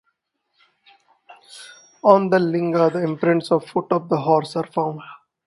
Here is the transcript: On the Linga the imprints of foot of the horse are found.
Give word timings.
On 2.03 2.31
the 2.31 2.39
Linga 2.39 2.89
the 2.89 3.03
imprints 3.03 3.51
of 3.51 3.67
foot 3.67 3.91
of 3.91 4.09
the 4.09 4.17
horse 4.17 4.55
are 4.55 4.65
found. 4.65 4.99